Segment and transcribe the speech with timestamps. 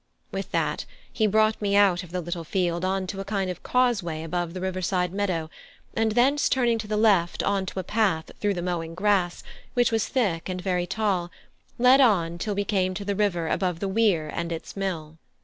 [0.31, 3.61] With that he brought me out of the little field on to a kind of
[3.61, 5.51] causeway above the river side meadow,
[5.95, 9.43] and thence turning to the left on to a path through the mowing grass,
[9.75, 11.29] which was thick and very tall,
[11.77, 15.19] led on till we came to the river above the weir and its mill.